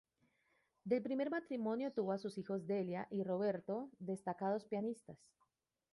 Del 0.83 1.03
primer 1.03 1.29
matrimonio 1.29 1.91
tuvo 1.93 2.11
a 2.13 2.17
sus 2.17 2.39
hijos 2.39 2.65
Delia 2.65 3.07
y 3.11 3.23
Roberto, 3.23 3.91
destacados 3.99 4.65
pianistas. 4.65 5.19